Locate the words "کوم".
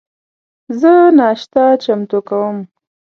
2.27-2.57